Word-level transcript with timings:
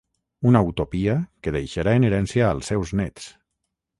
Una 0.51 0.61
utopia 0.69 1.17
que 1.47 1.53
deixarà 1.57 1.95
en 1.99 2.09
herència 2.09 2.47
als 2.55 2.71
seus 2.73 2.97
néts. 3.03 3.29